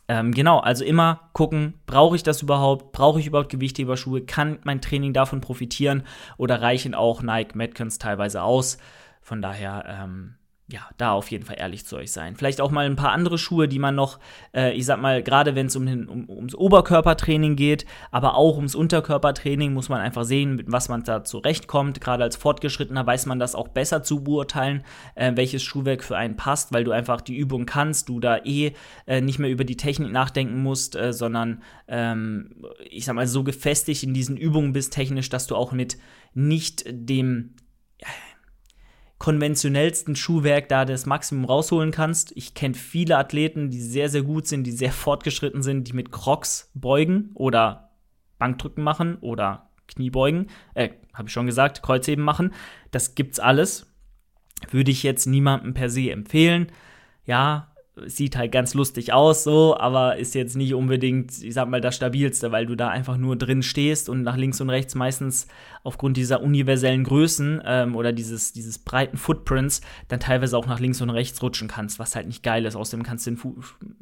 Ähm, 0.09 0.33
genau, 0.33 0.59
also 0.59 0.83
immer 0.83 1.29
gucken, 1.35 1.75
brauche 1.85 2.17
ich 2.17 2.23
das 2.23 2.41
überhaupt? 2.41 2.93
Brauche 2.93 3.21
ich 3.21 3.27
überhaupt 3.27 3.51
Gewichtheberschuhe? 3.51 4.23
Kann 4.23 4.59
mein 4.65 4.81
Training 4.81 5.13
davon 5.13 5.43
profitieren? 5.43 6.05
Oder 6.39 6.63
reichen 6.63 6.95
auch 6.95 7.23
Nike 7.23 7.55
Metcons 7.55 7.99
teilweise 7.99 8.43
aus? 8.43 8.79
Von 9.21 9.43
daher, 9.43 9.85
ähm, 9.87 10.37
ja, 10.73 10.89
da 10.99 11.13
auf 11.13 11.31
jeden 11.31 11.45
Fall 11.45 11.57
ehrlich 11.59 11.85
zu 11.85 11.97
euch 11.97 12.13
sein. 12.13 12.37
Vielleicht 12.37 12.61
auch 12.61 12.71
mal 12.71 12.87
ein 12.87 12.97
paar 12.97 13.13
andere 13.13 13.39
Schuhe, 13.39 13.67
die 13.67 13.79
man 13.79 13.95
noch, 13.95 14.19
äh, 14.55 14.73
ich 14.73 14.87
sag 14.87 15.01
mal, 15.01 15.23
gerade 15.23 15.55
wenn 15.55 15.67
es 15.67 15.77
um, 15.77 15.87
um, 15.87 16.29
ums 16.29 16.55
Oberkörpertraining 16.55 17.57
geht, 17.57 17.87
aber 18.11 18.37
auch 18.37 18.57
ums 18.57 18.75
Unterkörpertraining, 18.75 19.73
muss 19.73 19.89
man 19.89 20.01
einfach 20.01 20.25
sehen, 20.25 20.57
mit 20.57 20.71
was 20.71 20.89
man 20.89 21.03
da 21.03 21.25
zurechtkommt. 21.25 22.01
Gerade 22.01 22.23
als 22.23 22.37
Fortgeschrittener 22.37 23.05
weiß 23.07 23.27
man 23.27 23.39
das 23.39 23.55
auch 23.55 23.69
besser 23.69 24.03
zu 24.03 24.23
beurteilen, 24.23 24.85
äh, 25.17 25.33
welches 25.35 25.63
Schuhwerk 25.63 26.05
für 26.05 26.17
einen 26.17 26.37
passt, 26.37 26.73
weil 26.73 26.85
du 26.85 26.93
einfach 26.93 27.21
die 27.21 27.37
Übung 27.37 27.67
kannst, 27.67 28.09
du 28.09 28.21
da 28.21 28.39
eh 28.45 28.73
äh, 29.07 29.21
nicht 29.21 29.39
mehr 29.39 29.51
über 29.51 29.65
die 29.65 29.77
Technik 29.77 30.13
nachdenken 30.13 30.63
musst, 30.63 30.95
äh, 30.95 31.13
sondern, 31.13 31.63
ähm, 31.89 32.65
ich 32.89 33.05
sag 33.05 33.17
mal, 33.17 33.27
so 33.27 33.43
gefestigt 33.43 34.05
in 34.05 34.15
diesen 34.15 34.37
Übungen 34.37 34.73
bist 34.73 34.93
technisch, 34.93 35.29
dass 35.31 35.47
du 35.47 35.57
auch 35.57 35.73
mit 35.73 35.99
nicht 36.33 36.85
dem 36.87 37.55
konventionellsten 39.21 40.17
Schuhwerk 40.17 40.71
da 40.71 40.87
das 40.87 41.05
Maximum 41.05 41.45
rausholen 41.45 41.91
kannst. 41.93 42.33
Ich 42.37 42.55
kenne 42.55 42.75
viele 42.75 43.19
Athleten, 43.19 43.71
die 43.71 43.81
sehr, 43.81 44.09
sehr 44.09 44.23
gut 44.23 44.49
sind, 44.49 44.65
die 44.65 44.73
sehr 44.73 44.93
fortgeschritten 44.93 45.63
sind, 45.63 45.87
die 45.87 45.93
mit 45.93 46.11
Crocs 46.11 46.71
beugen 46.75 47.31
oder 47.35 47.91
Bankdrücken 48.39 48.83
machen 48.83 49.19
oder 49.21 49.71
Kniebeugen, 49.89 50.49
äh, 50.75 50.89
habe 51.13 51.29
ich 51.29 51.35
schon 51.35 51.45
gesagt, 51.45 51.83
Kreuzheben 51.83 52.25
machen. 52.25 52.55
Das 52.93 53.15
gibt's 53.15 53.39
alles. 53.39 53.93
Würde 54.71 54.91
ich 54.91 55.03
jetzt 55.03 55.27
niemandem 55.27 55.75
per 55.75 55.91
se 55.91 56.11
empfehlen. 56.11 56.73
Ja, 57.27 57.70
sieht 58.07 58.37
halt 58.37 58.53
ganz 58.53 58.75
lustig 58.75 59.13
aus, 59.13 59.45
so, 59.45 59.77
aber 59.77 60.17
ist 60.17 60.35
jetzt 60.35 60.57
nicht 60.57 60.75
unbedingt, 60.75 61.43
ich 61.43 61.55
sag 61.55 61.69
mal, 61.69 61.81
das 61.81 61.97
stabilste, 61.97 62.53
weil 62.53 62.67
du 62.67 62.75
da 62.75 62.89
einfach 62.89 63.17
nur 63.17 63.37
drin 63.37 63.63
stehst 63.63 64.09
und 64.09 64.23
nach 64.23 64.37
links 64.37 64.61
und 64.61 64.71
rechts 64.71 64.95
meistens 64.95 65.47
aufgrund 65.83 66.17
dieser 66.17 66.43
universellen 66.43 67.05
Größen 67.05 67.63
ähm, 67.65 67.97
oder 67.97 68.13
dieses, 68.13 68.53
dieses 68.53 68.79
breiten 68.79 69.17
Footprints 69.17 69.81
dann 70.09 70.21
teilweise 70.21 70.57
auch 70.57 70.67
nach 70.67 70.81
links 70.81 71.01
und 71.01 71.11
rechts 71.11 71.43
rutschen 71.43 71.69
kannst, 71.69 71.99
was 71.99 72.17
halt 72.17 72.27
nicht 72.27 72.43
geil 72.43 72.67
ist. 72.67 72.77
Außerdem 72.77 73.05
kannst 73.05 73.27
du 73.27 73.31
den 73.31 73.37
Fu 73.37 73.57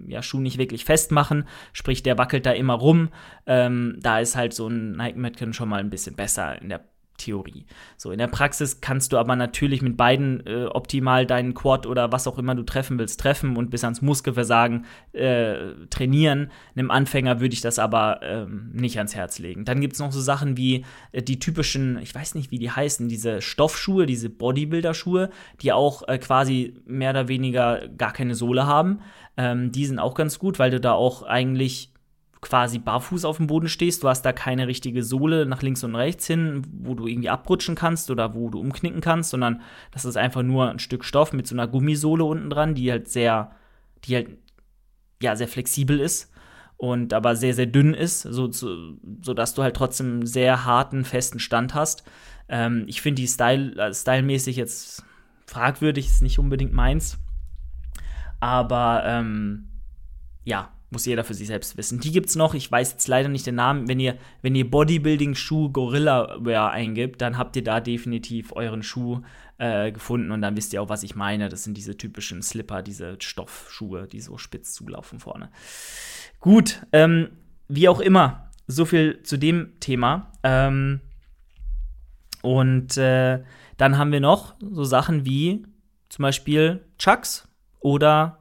ja, 0.07 0.23
Schuh 0.23 0.41
nicht 0.41 0.59
wirklich 0.59 0.85
festmachen, 0.85 1.45
sprich, 1.73 2.03
der 2.03 2.19
wackelt 2.19 2.47
da 2.47 2.53
immer 2.53 2.75
rum. 2.75 3.09
Ähm, 3.47 3.97
da 4.01 4.21
ist 4.21 4.37
halt 4.37 4.55
so 4.55 4.69
ein 4.69 4.93
Nike 4.93 5.19
Metcon 5.19 5.53
schon 5.53 5.69
mal 5.69 5.81
ein 5.81 5.91
bisschen 5.91 6.17
besser 6.17 6.61
in 6.61 6.69
der 6.69 6.85
Theorie. 7.19 7.67
So, 7.97 8.11
in 8.11 8.19
der 8.19 8.29
Praxis 8.29 8.81
kannst 8.81 9.13
du 9.13 9.19
aber 9.19 9.37
natürlich 9.37 9.83
mit 9.83 9.97
beiden 9.97 10.47
äh, 10.47 10.65
optimal 10.65 11.27
deinen 11.27 11.53
Quad 11.53 11.87
oder 11.87 12.11
was 12.13 12.27
auch 12.27 12.39
immer 12.39 12.55
du 12.55 12.63
treffen 12.63 12.99
willst, 12.99 13.21
treffen 13.21 13.57
und 13.57 13.71
bis 13.71 13.85
ans 13.85 14.01
Muskelversagen 14.01 14.87
äh, 15.13 15.75
trainieren. 15.91 16.51
Einem 16.75 16.91
Anfänger 16.91 17.41
würde 17.41 17.53
ich 17.53 17.61
das 17.61 17.79
aber 17.79 18.21
ähm, 18.23 18.71
nicht 18.73 18.97
ans 18.97 19.15
Herz 19.15 19.39
legen. 19.39 19.65
Dann 19.65 19.81
gibt 19.81 19.95
es 19.95 20.01
noch 20.01 20.13
so 20.13 20.21
Sachen 20.21 20.57
wie 20.57 20.85
äh, 21.13 21.23
die 21.23 21.39
typischen, 21.39 21.99
ich 21.99 22.15
weiß 22.15 22.35
nicht, 22.35 22.51
wie 22.51 22.59
die 22.59 22.71
heißen, 22.71 23.09
diese 23.09 23.43
Stoffschuhe, 23.43 24.07
diese 24.07 24.31
Bodybuilder-Schuhe, 24.31 25.31
die 25.61 25.73
auch 25.73 26.07
äh, 26.09 26.19
quasi 26.19 26.75
mehr 26.87 27.11
oder 27.11 27.29
weniger 27.29 27.89
gar 27.89 28.13
keine 28.13 28.35
Sohle 28.35 28.67
haben. 28.67 29.01
Ähm, 29.37 29.73
die 29.73 29.87
sind 29.87 29.99
auch 29.99 30.15
ganz 30.15 30.39
gut, 30.39 30.59
weil 30.59 30.71
du 30.71 30.81
da 30.81 30.93
auch 30.93 31.23
eigentlich 31.23 31.93
quasi 32.41 32.79
barfuß 32.79 33.25
auf 33.25 33.39
dem 33.39 33.47
Boden 33.47 33.69
stehst. 33.69 34.03
Du 34.03 34.09
hast 34.09 34.23
da 34.23 34.33
keine 34.33 34.67
richtige 34.67 35.03
Sohle 35.03 35.47
nach 35.47 35.63
links 35.63 35.83
und 35.85 35.95
rechts 35.95 36.27
hin, 36.27 36.63
wo 36.73 36.95
du 36.95 37.07
irgendwie 37.07 37.29
abrutschen 37.31 37.75
kannst 37.75 38.11
oder 38.11 38.35
wo 38.35 38.49
du 38.49 38.61
umknicken 38.61 39.01
kannst, 39.01 39.31
sondern 39.31 39.61
das 39.91 40.05
ist 40.05 40.17
einfach 40.17 40.43
nur 40.43 40.71
ein 40.71 40.79
Stück 40.79 41.05
Stoff 41.05 41.33
mit 41.33 41.47
so 41.47 41.55
einer 41.55 41.67
Gummisohle 41.67 42.25
unten 42.25 42.51
dran, 42.51 42.75
die 42.75 42.91
halt 42.91 43.09
sehr, 43.09 43.53
die 44.05 44.15
halt 44.15 44.29
ja 45.21 45.35
sehr 45.35 45.49
flexibel 45.49 45.99
ist 45.99 46.33
und 46.77 47.13
aber 47.13 47.35
sehr, 47.35 47.55
sehr 47.55 47.67
dünn 47.67 47.93
ist, 47.93 48.23
so, 48.23 48.51
so, 48.53 48.95
sodass 49.21 49.55
du 49.55 49.63
halt 49.63 49.75
trotzdem 49.77 50.25
sehr 50.27 50.65
harten, 50.65 51.05
festen 51.05 51.41
Stand 51.41 51.75
hast. 51.75 52.05
Ähm, 52.49 52.85
ich 52.87 53.03
finde 53.03 53.21
die 53.21 53.29
Style, 53.29 53.75
äh, 53.77 53.93
stylmäßig 53.93 54.57
jetzt 54.57 55.05
fragwürdig, 55.47 56.07
ist 56.07 56.23
nicht 56.23 56.39
unbedingt 56.39 56.73
meins. 56.73 57.19
Aber 58.39 59.03
ähm, 59.05 59.69
ja, 60.45 60.71
muss 60.91 61.05
jeder 61.05 61.25
für 61.25 61.35
sich 61.35 61.47
selbst 61.47 61.77
wissen. 61.77 62.01
Die 62.01 62.13
gibt's 62.13 62.35
noch, 62.35 62.55
ich 62.55 62.71
weiß 62.71 62.93
jetzt 62.93 63.09
leider 63.09 63.29
nicht 63.29 63.47
den 63.47 63.57
Namen. 63.57 63.89
Wenn 63.89 64.01
ihr, 64.01 64.17
wenn 64.41 64.55
ihr 64.55 64.71
Bodybuilding-Schuh 64.71 65.71
Gorilla 65.71 66.39
Wear 66.41 66.71
eingibt, 66.71 67.21
dann 67.21 67.37
habt 67.37 67.57
ihr 67.57 67.65
da 67.65 67.81
definitiv 67.81 68.53
euren 68.53 68.83
Schuh 68.83 69.21
äh, 69.59 69.93
gefunden 69.93 70.31
und 70.31 70.41
dann 70.41 70.57
wisst 70.57 70.73
ihr 70.73 70.81
auch, 70.81 70.89
was 70.89 71.03
ich 71.03 71.15
meine. 71.15 71.49
Das 71.49 71.65
sind 71.65 71.77
diese 71.77 71.97
typischen 71.97 72.43
Slipper, 72.43 72.83
diese 72.83 73.17
Stoffschuhe, 73.21 74.07
die 74.07 74.21
so 74.21 74.39
spitz 74.39 74.73
zulaufen 74.73 75.21
vorne. 75.21 75.51
Gut, 76.41 76.87
ähm, 76.93 77.29
wie 77.69 77.89
auch 77.89 78.01
immer, 78.01 78.51
so 78.67 78.85
viel 78.85 79.23
zu 79.25 79.37
dem 79.37 79.79
Thema. 79.81 80.33
Ähm, 80.43 81.01
und 82.43 82.97
äh, 82.97 83.43
dann 83.77 83.99
haben 83.99 84.13
wir 84.13 84.21
noch 84.21 84.55
so 84.61 84.85
Sachen 84.85 85.27
wie 85.27 85.67
zum 86.09 86.23
Beispiel 86.23 86.85
Chucks 86.99 87.49
oder 87.81 88.38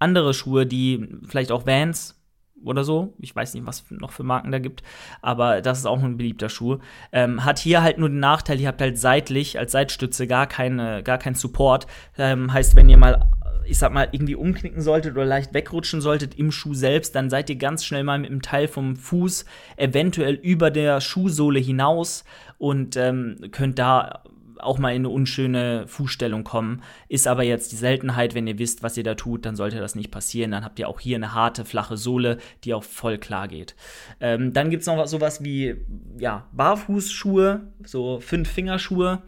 andere 0.00 0.34
Schuhe, 0.34 0.66
die 0.66 1.08
vielleicht 1.26 1.52
auch 1.52 1.66
Vans 1.66 2.20
oder 2.64 2.84
so. 2.84 3.14
Ich 3.18 3.34
weiß 3.34 3.54
nicht, 3.54 3.66
was 3.66 3.84
noch 3.90 4.12
für 4.12 4.22
Marken 4.22 4.50
da 4.50 4.58
gibt, 4.58 4.82
aber 5.22 5.62
das 5.62 5.78
ist 5.78 5.86
auch 5.86 6.02
ein 6.02 6.16
beliebter 6.16 6.48
Schuh. 6.48 6.78
Ähm, 7.12 7.44
hat 7.44 7.58
hier 7.58 7.82
halt 7.82 7.98
nur 7.98 8.08
den 8.08 8.20
Nachteil, 8.20 8.60
ihr 8.60 8.68
habt 8.68 8.80
halt 8.80 8.98
seitlich 8.98 9.58
als 9.58 9.72
Seitstütze 9.72 10.26
gar 10.26 10.46
keine, 10.46 11.02
gar 11.02 11.18
keinen 11.18 11.34
Support. 11.34 11.86
Ähm, 12.18 12.52
heißt, 12.52 12.76
wenn 12.76 12.88
ihr 12.88 12.98
mal 12.98 13.30
ich 13.70 13.78
sag 13.78 13.92
mal, 13.92 14.08
irgendwie 14.10 14.34
umknicken 14.34 14.82
solltet 14.82 15.12
oder 15.12 15.24
leicht 15.24 15.54
wegrutschen 15.54 16.00
solltet 16.00 16.34
im 16.34 16.50
Schuh 16.50 16.74
selbst, 16.74 17.14
dann 17.14 17.30
seid 17.30 17.48
ihr 17.50 17.56
ganz 17.56 17.84
schnell 17.84 18.02
mal 18.02 18.18
mit 18.18 18.30
einem 18.30 18.42
Teil 18.42 18.66
vom 18.66 18.96
Fuß 18.96 19.44
eventuell 19.76 20.34
über 20.34 20.72
der 20.72 21.00
Schuhsohle 21.00 21.60
hinaus 21.60 22.24
und 22.58 22.96
ähm, 22.96 23.36
könnt 23.52 23.78
da 23.78 24.24
auch 24.62 24.78
mal 24.78 24.90
in 24.90 25.02
eine 25.02 25.08
unschöne 25.08 25.86
Fußstellung 25.86 26.44
kommen. 26.44 26.82
Ist 27.08 27.26
aber 27.26 27.42
jetzt 27.42 27.72
die 27.72 27.76
Seltenheit, 27.76 28.34
wenn 28.34 28.46
ihr 28.46 28.58
wisst, 28.58 28.82
was 28.82 28.96
ihr 28.96 29.04
da 29.04 29.14
tut, 29.14 29.44
dann 29.44 29.56
sollte 29.56 29.78
das 29.78 29.94
nicht 29.94 30.10
passieren. 30.10 30.50
Dann 30.50 30.64
habt 30.64 30.78
ihr 30.78 30.88
auch 30.88 31.00
hier 31.00 31.16
eine 31.16 31.34
harte, 31.34 31.64
flache 31.64 31.96
Sohle, 31.96 32.38
die 32.64 32.74
auch 32.74 32.84
voll 32.84 33.18
klar 33.18 33.48
geht. 33.48 33.74
Ähm, 34.20 34.52
dann 34.52 34.70
gibt 34.70 34.82
es 34.82 34.86
noch 34.86 35.06
sowas 35.06 35.42
wie 35.42 35.76
ja, 36.18 36.48
Barfußschuhe, 36.52 37.72
so 37.84 38.20
Fünf-Fingerschuhe, 38.20 39.22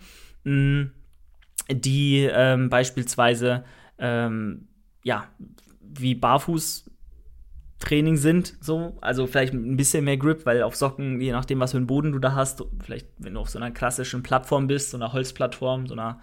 mm, 0.45 0.83
die 1.71 2.29
ähm, 2.31 2.69
beispielsweise 2.69 3.65
ähm, 3.99 4.69
ja, 5.05 5.29
wie 5.81 6.15
Barfuß 6.15 6.92
Training 7.83 8.17
sind, 8.17 8.55
so. 8.61 8.97
Also 9.01 9.27
vielleicht 9.27 9.53
ein 9.53 9.77
bisschen 9.77 10.05
mehr 10.05 10.17
Grip, 10.17 10.47
weil 10.47 10.63
auf 10.63 10.77
Socken, 10.77 11.21
je 11.21 11.33
nachdem, 11.33 11.61
was 11.61 11.73
für 11.73 11.79
einen 11.79 11.87
Boden 11.87 12.13
du 12.13 12.19
da 12.19 12.35
hast, 12.35 12.65
vielleicht, 12.83 13.09
wenn 13.19 13.35
du 13.35 13.41
auf 13.41 13.51
so 13.51 13.59
einer 13.59 13.71
klassischen 13.71 14.23
Plattform 14.23 14.67
bist, 14.67 14.91
so 14.91 14.97
einer 14.97 15.13
Holzplattform, 15.13 15.87
so 15.87 15.95
einer 15.95 16.21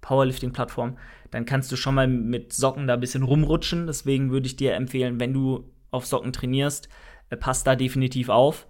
Powerlifting-Plattform, 0.00 0.96
dann 1.30 1.44
kannst 1.44 1.70
du 1.72 1.76
schon 1.76 1.94
mal 1.94 2.08
mit 2.08 2.52
Socken 2.52 2.86
da 2.86 2.94
ein 2.94 3.00
bisschen 3.00 3.22
rumrutschen. 3.22 3.86
Deswegen 3.86 4.30
würde 4.30 4.46
ich 4.46 4.56
dir 4.56 4.74
empfehlen, 4.74 5.20
wenn 5.20 5.32
du 5.32 5.70
auf 5.90 6.06
Socken 6.06 6.32
trainierst, 6.32 6.88
äh, 7.30 7.36
passt 7.36 7.66
da 7.66 7.76
definitiv 7.76 8.28
auf. 8.28 8.66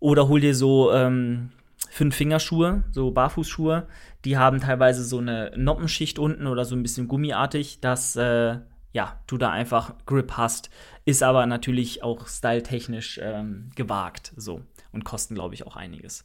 Oder 0.00 0.28
hol 0.28 0.40
dir 0.40 0.54
so 0.54 0.92
ähm, 0.92 1.50
fünf 1.88 2.14
Fingerschuhe, 2.14 2.84
so 2.90 3.10
Barfußschuhe. 3.10 3.86
Die 4.24 4.36
haben 4.36 4.60
teilweise 4.60 5.04
so 5.04 5.18
eine 5.18 5.52
Noppenschicht 5.56 6.18
unten 6.18 6.46
oder 6.46 6.64
so 6.64 6.74
ein 6.74 6.82
bisschen 6.82 7.08
gummiartig, 7.08 7.80
dass 7.80 8.16
äh, 8.16 8.58
ja, 8.94 9.20
du 9.26 9.36
da 9.36 9.50
einfach 9.50 9.92
Grip 10.06 10.32
hast. 10.38 10.70
Ist 11.04 11.22
aber 11.22 11.44
natürlich 11.44 12.02
auch 12.02 12.26
styletechnisch 12.26 13.20
ähm, 13.22 13.70
gewagt 13.74 14.32
so 14.36 14.62
und 14.92 15.04
kosten, 15.04 15.34
glaube 15.34 15.54
ich, 15.54 15.66
auch 15.66 15.76
einiges. 15.76 16.24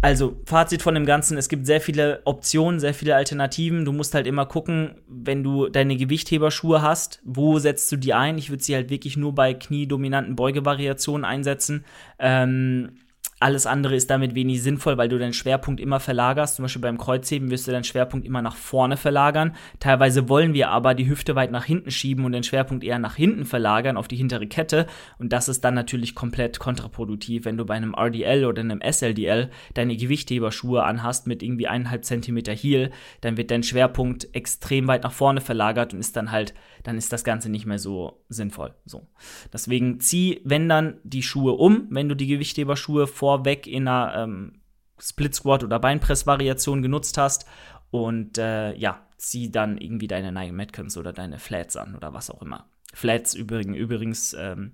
Also, 0.00 0.40
Fazit 0.46 0.82
von 0.82 0.94
dem 0.94 1.06
Ganzen: 1.06 1.38
Es 1.38 1.48
gibt 1.48 1.66
sehr 1.66 1.80
viele 1.80 2.22
Optionen, 2.24 2.80
sehr 2.80 2.94
viele 2.94 3.14
Alternativen. 3.14 3.84
Du 3.84 3.92
musst 3.92 4.14
halt 4.14 4.26
immer 4.26 4.46
gucken, 4.46 4.96
wenn 5.06 5.44
du 5.44 5.68
deine 5.68 5.96
Gewichtheberschuhe 5.96 6.82
hast, 6.82 7.20
wo 7.24 7.58
setzt 7.58 7.92
du 7.92 7.96
die 7.96 8.14
ein? 8.14 8.38
Ich 8.38 8.50
würde 8.50 8.62
sie 8.62 8.74
halt 8.74 8.90
wirklich 8.90 9.16
nur 9.16 9.34
bei 9.34 9.54
kniedominanten 9.54 10.36
Beugevariationen 10.36 11.24
einsetzen. 11.24 11.84
Ähm, 12.18 12.96
alles 13.40 13.66
andere 13.66 13.94
ist 13.94 14.10
damit 14.10 14.34
wenig 14.34 14.62
sinnvoll, 14.62 14.96
weil 14.96 15.08
du 15.08 15.18
deinen 15.18 15.32
Schwerpunkt 15.32 15.80
immer 15.80 16.00
verlagerst. 16.00 16.56
Zum 16.56 16.64
Beispiel 16.64 16.82
beim 16.82 16.98
Kreuzheben 16.98 17.50
wirst 17.50 17.66
du 17.66 17.72
deinen 17.72 17.84
Schwerpunkt 17.84 18.26
immer 18.26 18.42
nach 18.42 18.56
vorne 18.56 18.96
verlagern. 18.96 19.54
Teilweise 19.80 20.28
wollen 20.28 20.54
wir 20.54 20.70
aber 20.70 20.94
die 20.94 21.08
Hüfte 21.08 21.34
weit 21.34 21.50
nach 21.50 21.64
hinten 21.64 21.90
schieben 21.90 22.24
und 22.24 22.32
den 22.32 22.44
Schwerpunkt 22.44 22.84
eher 22.84 22.98
nach 22.98 23.16
hinten 23.16 23.44
verlagern, 23.44 23.96
auf 23.96 24.08
die 24.08 24.16
hintere 24.16 24.46
Kette. 24.46 24.86
Und 25.18 25.32
das 25.32 25.48
ist 25.48 25.64
dann 25.64 25.74
natürlich 25.74 26.14
komplett 26.14 26.58
kontraproduktiv, 26.58 27.44
wenn 27.44 27.56
du 27.56 27.64
bei 27.66 27.74
einem 27.74 27.94
RDL 27.94 28.44
oder 28.44 28.60
einem 28.60 28.80
SLDL 28.80 29.50
deine 29.74 29.96
Gewichtheberschuhe 29.96 30.82
anhast 30.84 31.26
mit 31.26 31.42
irgendwie 31.42 31.66
eineinhalb 31.66 32.04
Zentimeter 32.04 32.52
Heel, 32.52 32.90
dann 33.20 33.36
wird 33.36 33.50
dein 33.50 33.62
Schwerpunkt 33.62 34.28
extrem 34.32 34.86
weit 34.86 35.02
nach 35.02 35.12
vorne 35.12 35.40
verlagert 35.40 35.92
und 35.92 36.00
ist 36.00 36.16
dann 36.16 36.30
halt, 36.30 36.54
dann 36.82 36.96
ist 36.96 37.12
das 37.12 37.24
Ganze 37.24 37.50
nicht 37.50 37.66
mehr 37.66 37.78
so 37.78 38.24
sinnvoll. 38.28 38.74
So. 38.86 39.06
Deswegen 39.52 40.00
zieh, 40.00 40.40
wenn 40.44 40.68
dann, 40.68 40.98
die 41.02 41.22
Schuhe 41.22 41.52
um, 41.52 41.88
wenn 41.90 42.08
du 42.08 42.14
die 42.14 42.26
Gewichtheberschuhe 42.26 43.06
vor 43.06 43.33
vorweg 43.34 43.66
in 43.66 43.88
einer 43.88 44.14
ähm, 44.16 44.52
Split 44.98 45.34
Squat 45.34 45.64
oder 45.64 45.78
Beinpress-Variation 45.80 46.82
genutzt 46.82 47.18
hast 47.18 47.46
und 47.90 48.38
äh, 48.38 48.74
ja, 48.76 49.06
zieh 49.18 49.50
dann 49.50 49.78
irgendwie 49.78 50.08
deine 50.08 50.32
Nike 50.32 50.52
Metcons 50.52 50.96
oder 50.96 51.12
deine 51.12 51.38
Flats 51.38 51.76
an 51.76 51.96
oder 51.96 52.14
was 52.14 52.30
auch 52.30 52.42
immer. 52.42 52.68
Flats 52.92 53.34
übrigens, 53.34 53.76
übrigens 53.76 54.36
ähm, 54.38 54.72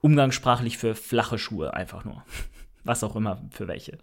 umgangssprachlich 0.00 0.76
für 0.76 0.94
flache 0.94 1.38
Schuhe, 1.38 1.72
einfach 1.74 2.04
nur. 2.04 2.24
was 2.84 3.02
auch 3.02 3.16
immer 3.16 3.42
für 3.50 3.68
welche. 3.68 3.98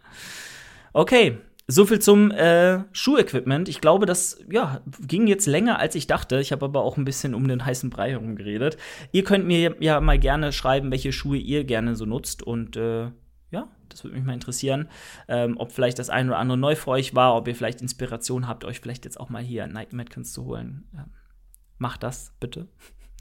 Okay, 0.94 1.38
so 1.68 1.86
viel 1.86 2.00
zum 2.00 2.32
äh, 2.32 2.80
Schuhequipment. 2.92 3.70
Ich 3.70 3.82
glaube, 3.82 4.08
das 4.08 4.44
ja, 4.50 4.82
ging 5.00 5.28
jetzt 5.28 5.46
länger, 5.46 5.80
als 5.80 5.94
ich 5.94 6.08
dachte. 6.08 6.40
Ich 6.40 6.52
habe 6.52 6.66
aber 6.66 6.82
auch 6.82 6.98
ein 6.98 7.06
bisschen 7.06 7.36
um 7.36 7.48
den 7.48 7.64
heißen 7.64 7.92
Brei 7.92 8.12
herum 8.12 8.36
geredet. 8.36 8.78
Ihr 9.12 9.24
könnt 9.24 9.46
mir 9.46 9.76
ja 9.80 10.02
mal 10.02 10.18
gerne 10.18 10.52
schreiben, 10.52 10.90
welche 10.90 11.14
Schuhe 11.14 11.38
ihr 11.38 11.64
gerne 11.64 11.96
so 11.96 12.06
nutzt. 12.06 12.42
Und 12.44 12.76
äh, 12.78 13.12
ja, 13.52 13.68
das 13.90 14.04
würde 14.04 14.16
mich 14.16 14.26
mal 14.26 14.34
interessieren, 14.34 14.88
ähm, 15.28 15.58
ob 15.58 15.72
vielleicht 15.72 16.00
das 16.00 16.10
eine 16.10 16.30
oder 16.30 16.40
andere 16.40 16.58
neu 16.58 16.76
für 16.76 16.92
euch 16.92 17.14
war, 17.14 17.36
ob 17.36 17.48
ihr 17.48 17.56
vielleicht 17.56 17.82
Inspiration 17.82 18.48
habt, 18.48 18.64
euch 18.64 18.80
vielleicht 18.80 19.06
jetzt 19.06 19.20
auch 19.20 19.30
mal 19.30 19.44
hier 19.44 19.68
Nike 19.68 19.94
Metcons 19.94 20.34
zu 20.34 20.46
holen. 20.46 20.86
Ähm, 20.94 21.12
macht 21.78 22.04
das 22.04 22.34
bitte. 22.40 22.68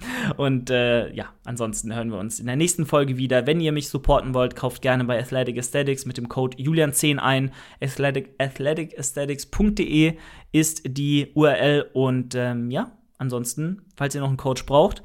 Und 0.36 0.70
äh, 0.70 1.12
ja, 1.12 1.26
ansonsten 1.44 1.94
hören 1.94 2.10
wir 2.10 2.18
uns 2.18 2.40
in 2.40 2.46
der 2.46 2.56
nächsten 2.56 2.86
Folge 2.86 3.16
wieder. 3.18 3.46
Wenn 3.46 3.60
ihr 3.60 3.72
mich 3.72 3.88
supporten 3.88 4.32
wollt, 4.32 4.56
kauft 4.56 4.82
gerne 4.82 5.04
bei 5.04 5.18
Athletic 5.18 5.58
Aesthetics 5.58 6.06
mit 6.06 6.16
dem 6.16 6.28
Code 6.28 6.56
Julian10 6.56 7.18
ein. 7.18 7.52
Athletic, 7.82 8.34
athleticesthetics.de 8.38 10.16
ist 10.52 10.82
die 10.84 11.32
URL. 11.34 11.90
Und 11.92 12.34
ähm, 12.34 12.70
ja, 12.70 12.96
ansonsten, 13.18 13.82
falls 13.96 14.14
ihr 14.14 14.20
noch 14.20 14.28
einen 14.28 14.36
Coach 14.36 14.64
braucht, 14.64 15.02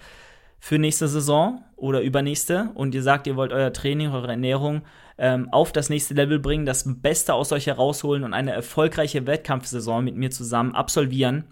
für 0.59 0.79
nächste 0.79 1.07
Saison 1.07 1.63
oder 1.75 2.01
übernächste 2.01 2.69
und 2.73 2.95
ihr 2.95 3.03
sagt, 3.03 3.27
ihr 3.27 3.35
wollt 3.35 3.51
euer 3.51 3.73
Training, 3.73 4.11
eure 4.11 4.29
Ernährung 4.29 4.81
ähm, 5.17 5.49
auf 5.51 5.71
das 5.71 5.89
nächste 5.89 6.13
Level 6.13 6.39
bringen, 6.39 6.65
das 6.65 6.83
Beste 7.01 7.33
aus 7.33 7.51
euch 7.51 7.67
herausholen 7.67 8.23
und 8.23 8.33
eine 8.33 8.51
erfolgreiche 8.51 9.27
Wettkampfsaison 9.27 10.03
mit 10.03 10.15
mir 10.15 10.31
zusammen 10.31 10.73
absolvieren, 10.73 11.45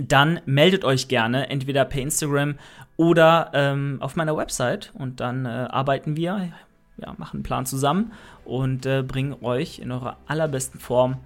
dann 0.00 0.40
meldet 0.46 0.84
euch 0.84 1.08
gerne 1.08 1.50
entweder 1.50 1.84
per 1.84 2.02
Instagram 2.02 2.54
oder 2.96 3.50
ähm, 3.52 3.98
auf 4.00 4.16
meiner 4.16 4.36
Website 4.36 4.92
und 4.94 5.20
dann 5.20 5.44
äh, 5.44 5.48
arbeiten 5.48 6.16
wir, 6.16 6.52
ja, 6.98 7.14
machen 7.16 7.38
einen 7.38 7.42
Plan 7.42 7.66
zusammen 7.66 8.12
und 8.44 8.86
äh, 8.86 9.02
bringen 9.02 9.36
euch 9.42 9.78
in 9.80 9.90
eurer 9.90 10.18
allerbesten 10.26 10.80
Form, 10.80 11.16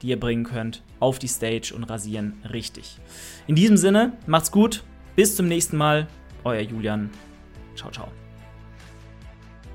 die 0.00 0.08
ihr 0.08 0.20
bringen 0.20 0.44
könnt, 0.44 0.82
auf 0.98 1.18
die 1.18 1.28
Stage 1.28 1.72
und 1.74 1.84
rasieren 1.84 2.34
richtig. 2.52 2.98
In 3.46 3.54
diesem 3.54 3.76
Sinne, 3.76 4.12
macht's 4.26 4.50
gut, 4.50 4.82
bis 5.14 5.36
zum 5.36 5.46
nächsten 5.46 5.76
Mal. 5.76 6.06
Euer 6.44 6.60
Julian. 6.60 7.10
Ciao, 7.76 7.90
ciao. 7.90 8.08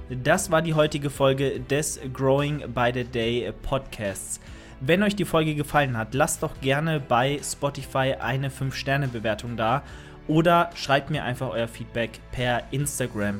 Das 0.10 0.52
war 0.52 0.62
die 0.62 0.74
heutige 0.74 1.10
Folge 1.10 1.60
des 1.60 2.00
Growing 2.14 2.64
by 2.74 2.92
the 2.94 3.04
Day 3.04 3.52
Podcasts. 3.64 4.40
Wenn 4.80 5.04
euch 5.04 5.16
die 5.16 5.26
Folge 5.26 5.56
gefallen 5.56 5.98
hat, 5.98 6.14
lasst 6.14 6.44
doch 6.44 6.62
gerne 6.62 7.00
bei 7.00 7.40
Spotify 7.44 8.16
eine 8.20 8.50
5-Sterne-Bewertung 8.50 9.58
da 9.58 9.84
oder 10.28 10.70
schreibt 10.76 11.10
mir 11.10 11.24
einfach 11.24 11.50
euer 11.50 11.68
Feedback 11.68 12.20
per 12.32 12.64
Instagram. 12.72 13.40